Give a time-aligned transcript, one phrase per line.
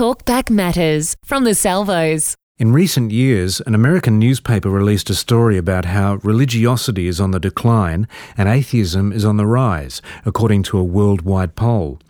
[0.00, 2.34] Talkback Matters from the Salvos.
[2.58, 7.38] In recent years, an American newspaper released a story about how religiosity is on the
[7.38, 12.00] decline and atheism is on the rise, according to a worldwide poll.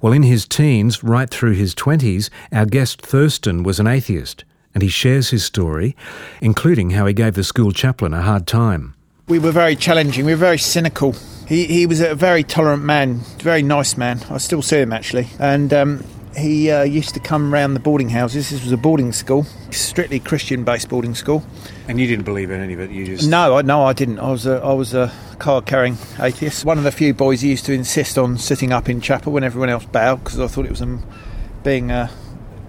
[0.00, 4.84] Well, in his teens, right through his 20s, our guest Thurston was an atheist, and
[4.84, 5.96] he shares his story,
[6.40, 8.94] including how he gave the school chaplain a hard time.
[9.26, 11.16] We were very challenging, we were very cynical.
[11.48, 14.20] He, he was a very tolerant man, very nice man.
[14.30, 15.26] I still see him actually.
[15.40, 16.04] And um,
[16.36, 18.50] he uh, used to come round the boarding houses.
[18.50, 21.44] This was a boarding school, strictly Christian-based boarding school.
[21.88, 22.90] And you didn't believe in any of it.
[22.90, 24.18] You just no, I, no, I didn't.
[24.20, 26.64] I was a, I was a card-carrying atheist.
[26.64, 29.42] One of the few boys he used to insist on sitting up in chapel when
[29.42, 31.02] everyone else bowed because I thought it was um,
[31.64, 32.08] being uh,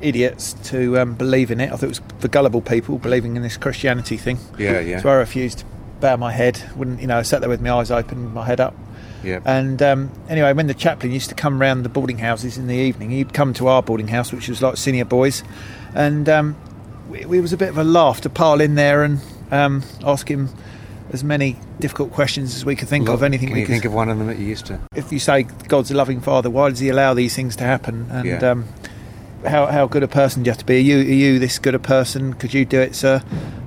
[0.02, 1.68] idiots to um, believe in it.
[1.72, 4.40] I thought it was for gullible people believing in this Christianity thing.
[4.58, 5.02] Yeah, yeah.
[5.02, 5.66] So I refused to
[6.00, 6.62] bow my head.
[6.76, 7.20] Wouldn't you know?
[7.20, 8.74] I sat there with my eyes open, my head up.
[9.24, 9.40] Yeah.
[9.46, 12.76] And um, anyway, when the chaplain used to come round the boarding houses in the
[12.76, 15.44] evening, he'd come to our boarding house, which was like senior boys,
[15.94, 16.56] and um,
[17.14, 19.20] it, it was a bit of a laugh to pile in there and
[19.52, 20.50] um, ask him
[21.12, 23.24] as many difficult questions as we could think Look, of.
[23.24, 23.74] Anything Can we you could.
[23.74, 24.80] think of one of them that you used to?
[24.96, 28.08] if you say God's a loving Father, why does He allow these things to happen?
[28.10, 28.38] And Yeah.
[28.52, 28.66] um,
[29.46, 30.76] how how good a person do you have to be?
[30.76, 32.34] Are you are you this good a person?
[32.36, 33.22] Could you do it, sir?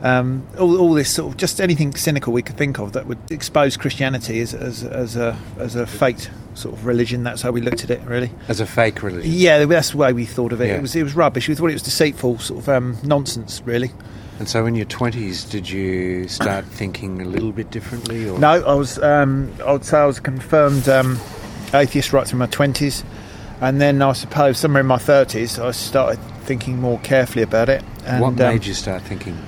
[0.04, 3.18] Um, all, all this sort of just anything cynical we could think of that would
[3.30, 7.24] expose Christianity as as, as a as a faked sort of religion.
[7.24, 8.30] That's how we looked at it, really.
[8.46, 9.32] As a fake religion.
[9.32, 10.68] Yeah, that's the way we thought of it.
[10.68, 10.76] Yeah.
[10.76, 11.48] It was it was rubbish.
[11.48, 13.92] We thought it was deceitful, sort of um, nonsense, really.
[14.38, 18.28] And so in your 20s, did you start thinking a little bit differently?
[18.28, 18.38] Or?
[18.38, 18.98] No, I was.
[18.98, 21.18] Um, I would say I was a confirmed um,
[21.72, 23.04] atheist right through my twenties,
[23.62, 27.82] and then I suppose somewhere in my thirties I started thinking more carefully about it.
[28.04, 29.38] And, what um, made you start thinking?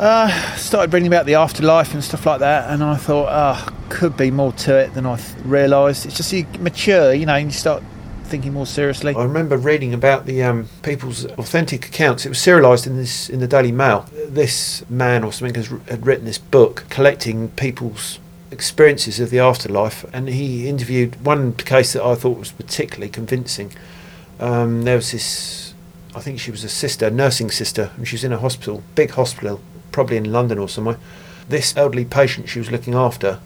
[0.00, 4.16] Uh, started reading about the afterlife and stuff like that, and I thought, ah, could
[4.16, 6.06] be more to it than I th- realised.
[6.06, 7.82] It's just you mature, you know, and you start
[8.24, 9.14] thinking more seriously.
[9.14, 12.24] I remember reading about the um, people's authentic accounts.
[12.24, 14.08] It was serialised in this in the Daily Mail.
[14.26, 20.06] This man or something has, had written this book collecting people's experiences of the afterlife,
[20.14, 23.74] and he interviewed one case that I thought was particularly convincing.
[24.38, 25.74] Um, there was this,
[26.14, 29.10] I think she was a sister, nursing sister, and she was in a hospital, big
[29.10, 29.60] hospital,
[29.92, 30.98] probably in London or somewhere.
[31.48, 33.40] This elderly patient she was looking after,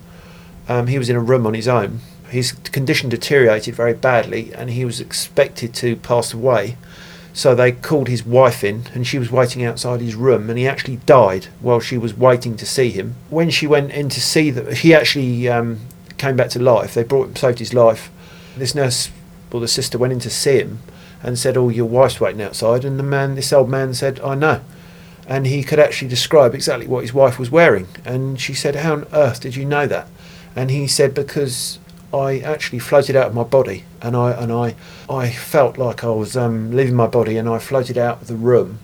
[0.69, 2.01] um, he was in a room on his own.
[2.29, 6.77] His condition deteriorated very badly, and he was expected to pass away.
[7.33, 10.69] So they called his wife in, and she was waiting outside his room, and he
[10.69, 13.17] actually died while she was waiting to see him.
[13.29, 15.81] When she went in to see that, he actually um,
[16.17, 16.95] came back to life.
[16.95, 18.11] They brought him, saved his life.
[18.57, 19.11] This nurse
[19.51, 20.81] or the sister went in to see him
[21.23, 24.35] and said, "Oh, your wife's waiting outside." And the man, this old man, said, "I
[24.35, 24.61] know."
[25.27, 27.89] And he could actually describe exactly what his wife was wearing.
[28.05, 30.09] And she said, "How on earth did you know that?"
[30.55, 31.79] And he said, "Because
[32.13, 34.75] I actually floated out of my body, and I and I
[35.09, 38.37] I felt like I was um, leaving my body, and I floated out of the
[38.37, 38.79] room,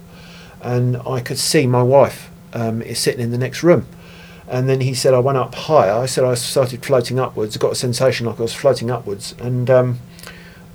[0.62, 3.86] and I could see my wife um, is sitting in the next room."
[4.50, 5.92] And then he said, I went up higher.
[5.92, 7.56] I said I started floating upwards.
[7.56, 10.00] got a sensation like I was floating upwards, and um,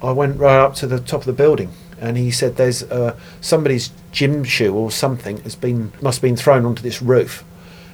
[0.01, 1.71] I went right up to the top of the building.
[1.99, 6.37] And he said, "There's uh, somebody's gym shoe or something has been must have been
[6.37, 7.43] thrown onto this roof,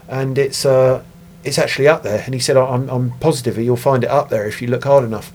[0.08, 1.04] and it's uh,
[1.44, 4.48] it's actually up there." And he said, "I'm I'm positive you'll find it up there
[4.48, 5.34] if you look hard enough."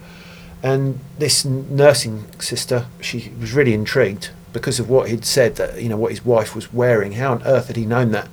[0.63, 5.89] And this nursing sister, she was really intrigued because of what he'd said that you
[5.89, 7.13] know what his wife was wearing.
[7.13, 8.29] How on earth had he known that?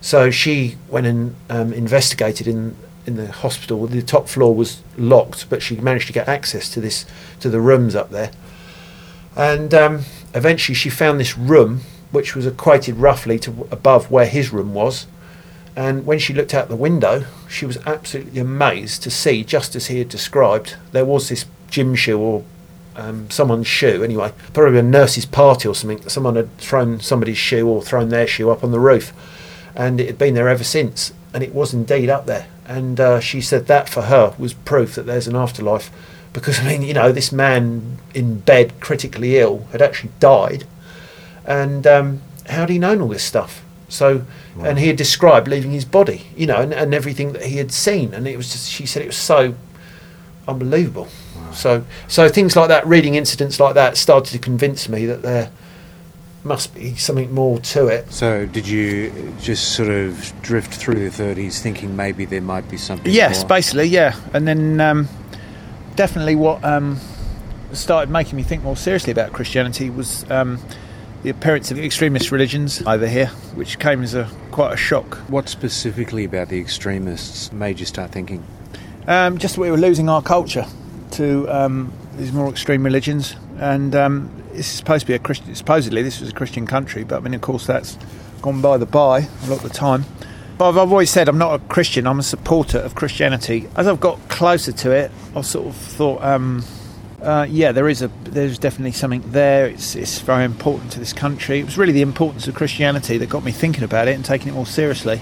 [0.00, 2.76] So she went and um, investigated in
[3.06, 3.86] in the hospital.
[3.86, 7.06] The top floor was locked, but she managed to get access to this
[7.38, 8.32] to the rooms up there.
[9.36, 11.80] And um, eventually, she found this room,
[12.10, 15.06] which was equated roughly to above where his room was.
[15.76, 19.86] And when she looked out the window, she was absolutely amazed to see, just as
[19.86, 22.44] he had described, there was this gym shoe or
[22.96, 26.08] um, someone's shoe, anyway, probably a nurse's party or something.
[26.08, 29.12] Someone had thrown somebody's shoe or thrown their shoe up on the roof,
[29.74, 31.12] and it had been there ever since.
[31.32, 32.46] And it was indeed up there.
[32.66, 35.90] And uh, she said that for her was proof that there's an afterlife.
[36.34, 40.64] Because, I mean, you know, this man in bed, critically ill, had actually died.
[41.46, 43.64] And um, how had he known all this stuff?
[43.88, 44.26] So,
[44.58, 47.70] and he had described leaving his body, you know, and, and everything that he had
[47.70, 48.12] seen.
[48.12, 49.54] And it was just, she said it was so
[50.48, 51.08] unbelievable.
[51.52, 55.50] So, so things like that, reading incidents like that, started to convince me that there
[56.42, 58.12] must be something more to it.
[58.12, 62.76] So did you just sort of drift through the 30s thinking maybe there might be
[62.76, 63.48] something Yes, more?
[63.48, 64.16] basically, yeah.
[64.32, 65.08] And then um,
[65.96, 66.98] definitely what um,
[67.72, 70.60] started making me think more seriously about Christianity was um,
[71.22, 75.16] the appearance of extremist religions over here, which came as a quite a shock.
[75.28, 78.44] What specifically about the extremists made you start thinking?
[79.06, 80.66] Um, just that we were losing our culture
[81.12, 85.54] to um, these more extreme religions, and um, this supposed to be a Christian.
[85.54, 87.98] Supposedly, this was a Christian country, but I mean, of course, that's
[88.42, 90.04] gone by the by a lot of the time.
[90.56, 92.06] But I've, always said I'm not a Christian.
[92.06, 93.68] I'm a supporter of Christianity.
[93.76, 96.64] As I've got closer to it, I've sort of thought, um,
[97.20, 99.66] uh, yeah, there is a there's definitely something there.
[99.66, 101.58] It's it's very important to this country.
[101.58, 104.48] It was really the importance of Christianity that got me thinking about it and taking
[104.48, 105.20] it more seriously.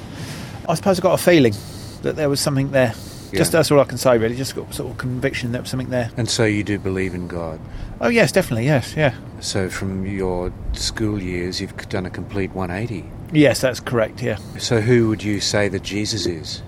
[0.69, 1.55] I suppose I got a feeling
[2.03, 2.95] that there was something there.
[3.33, 3.39] Yeah.
[3.39, 4.37] Just that's all I can say, really.
[4.37, 6.11] Just got sort of conviction that there was something there.
[6.19, 7.59] And so you do believe in God.
[8.01, 13.09] Oh yes, definitely, yes, yeah, So from your school years, you've done a complete 180.
[13.33, 14.37] Yes, that's correct, yeah.
[14.59, 16.63] So who would you say that Jesus is?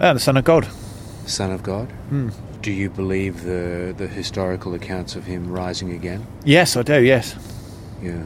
[0.00, 0.68] Ah, the Son of God.
[1.24, 1.90] The Son of God?
[2.08, 2.30] Hmm.
[2.60, 6.26] Do you believe the, the historical accounts of him rising again?
[6.44, 7.02] Yes, I do.
[7.02, 7.36] Yes.
[8.02, 8.24] Yeah.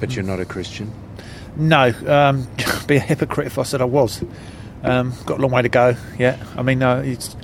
[0.00, 0.92] But you're not a Christian?
[1.56, 2.46] No, um,
[2.86, 4.22] be a hypocrite if I said I was.
[4.82, 5.96] Um, got a long way to go.
[6.18, 7.34] Yeah, I mean, uh, it's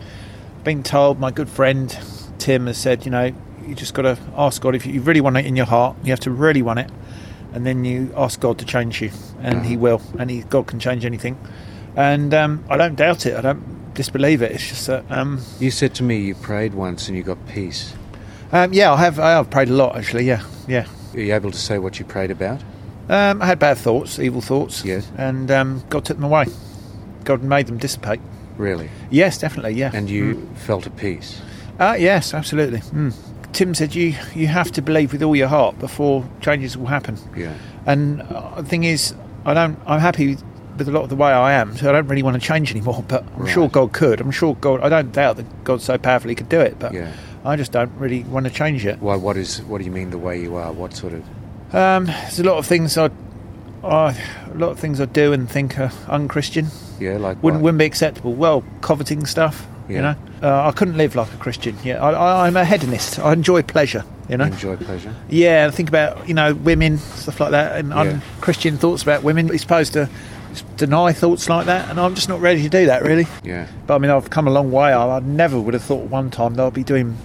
[0.65, 1.19] been told.
[1.19, 1.97] My good friend
[2.39, 3.33] Tim has said, you know,
[3.67, 5.97] you just got to ask God if you really want it in your heart.
[6.05, 6.91] You have to really want it,
[7.53, 9.11] and then you ask God to change you,
[9.41, 10.01] and He will.
[10.19, 11.39] And he, God can change anything.
[11.97, 13.37] And um, I don't doubt it.
[13.37, 14.53] I don't disbelieve it.
[14.53, 17.93] It's just that, um, You said to me you prayed once and you got peace.
[18.53, 19.19] um, yeah, I have.
[19.21, 20.25] I have prayed a lot actually.
[20.25, 20.87] Yeah, yeah.
[21.15, 22.63] Are you able to say what you prayed about?
[23.11, 24.85] Um, I had bad thoughts, evil thoughts.
[24.85, 25.11] Yes.
[25.19, 26.47] And um, God took them away.
[27.25, 28.21] God made them dissipate.
[28.57, 28.89] Really?
[29.11, 29.73] Yes, definitely.
[29.75, 29.91] Yeah.
[29.93, 31.41] And you felt at peace?
[31.79, 32.79] Uh, yes, absolutely.
[32.79, 33.15] Mm.
[33.53, 37.17] Tim said you you have to believe with all your heart before changes will happen.
[37.37, 37.55] Yeah.
[37.87, 39.15] And uh, the thing is,
[39.45, 39.79] I don't.
[39.87, 40.37] I'm happy
[40.79, 42.71] with a lot of the way I am, so I don't really want to change
[42.71, 43.05] anymore.
[43.09, 44.21] But I'm sure God could.
[44.21, 44.81] I'm sure God.
[44.81, 46.79] I don't doubt that God so powerfully could do it.
[46.79, 47.13] But Yeah.
[47.45, 49.01] I just don't really want to change it.
[49.01, 49.17] Why?
[49.17, 49.61] What is?
[49.63, 50.73] What do you mean the way you are?
[50.73, 51.23] What sort of?
[51.75, 53.11] Um, there's a lot of things I,
[53.83, 54.17] I,
[54.51, 56.67] a lot of things I do and think are unchristian.
[57.01, 57.65] Yeah, like Wouldn't what?
[57.65, 58.33] wouldn't be acceptable.
[58.35, 59.67] Well, coveting stuff.
[59.97, 61.77] You know, uh, I couldn't live like a Christian.
[61.85, 63.19] Yeah, I, I, I'm a hedonist.
[63.19, 64.05] I enjoy pleasure.
[64.29, 64.45] You know.
[64.45, 65.15] enjoy pleasure.
[65.29, 68.01] Yeah, I think about you know women stuff like that, and Yeah.
[68.01, 69.49] un-Christian thoughts about women.
[69.49, 70.09] You're supposed to
[70.77, 73.27] deny thoughts like that, and I'm just not ready to do that really.
[73.43, 73.67] Yeah.
[73.87, 74.93] But I mean, I've come a long way.
[74.93, 77.17] I, I never would have thought one time that I'd be doing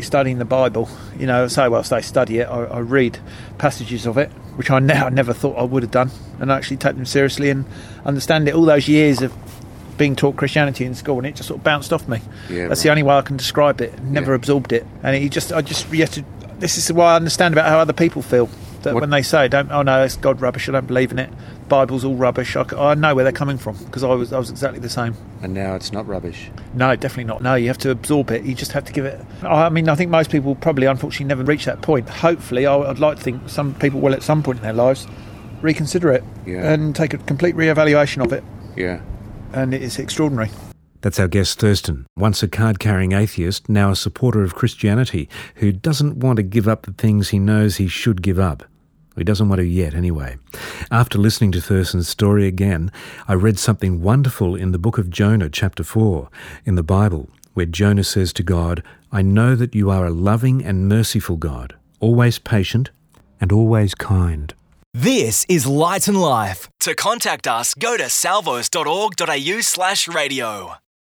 [0.00, 0.88] studying the Bible.
[1.18, 2.44] You know, say whilst say study it.
[2.48, 3.18] I, I read
[3.58, 6.96] passages of it, which I now never thought I would have done, and actually take
[6.96, 7.64] them seriously and
[8.04, 8.54] understand it.
[8.54, 9.32] All those years of
[10.00, 12.20] being taught Christianity in school, and it just sort of bounced off me.
[12.48, 14.02] Yeah, That's the only way I can describe it.
[14.02, 14.36] Never Yeah.
[14.36, 16.24] absorbed it, and it just, I just, you have to.
[16.58, 18.48] This is why I understand about how other people feel.
[18.82, 20.66] That What- when they say, "Don't," oh no, it's God rubbish.
[20.66, 21.28] I don't believe in it.
[21.68, 22.56] Bible's all rubbish.
[22.56, 25.14] I know where they're coming from because I was, I was exactly the same.
[25.42, 26.50] And now it's not rubbish.
[26.74, 27.42] No, definitely not.
[27.42, 28.42] No, you have to absorb it.
[28.44, 29.20] You just have to give it.
[29.42, 32.08] I mean, I think most people probably, unfortunately, never reach that point.
[32.08, 35.06] Hopefully, I- I'd like to think some people will, at some point in their lives,
[35.60, 36.72] reconsider it Yeah.
[36.72, 38.42] and take a complete re-evaluation of it.
[38.76, 39.00] Yeah.
[39.52, 40.50] And it's extraordinary.
[41.00, 45.72] That's our guest Thurston, once a card carrying atheist, now a supporter of Christianity, who
[45.72, 48.64] doesn't want to give up the things he knows he should give up.
[49.16, 50.36] He doesn't want to yet, anyway.
[50.90, 52.92] After listening to Thurston's story again,
[53.26, 56.28] I read something wonderful in the book of Jonah, chapter 4,
[56.64, 60.64] in the Bible, where Jonah says to God, I know that you are a loving
[60.64, 62.90] and merciful God, always patient
[63.40, 64.54] and always kind.
[64.92, 66.68] This is Light and Life.
[66.80, 70.74] To contact us, go to salvos.org.au slash radio.